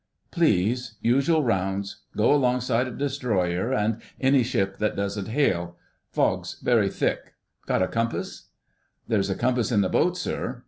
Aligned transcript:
"Please. 0.31 0.97
Usual 1.01 1.43
rounds: 1.43 2.01
go 2.17 2.33
alongside 2.33 2.87
a 2.87 2.91
Destroyer 2.91 3.71
and 3.71 4.01
any 4.19 4.41
ship 4.41 4.77
that 4.79 4.95
doesn't 4.95 5.27
hail. 5.27 5.77
Fog's 6.09 6.59
very 6.59 6.89
thick: 6.89 7.35
got 7.67 7.83
a 7.83 7.87
compass?" 7.87 8.47
"There's 9.07 9.29
a 9.29 9.35
compass 9.35 9.71
in 9.71 9.81
the 9.81 9.89
boat, 9.89 10.17
sir." 10.17 10.59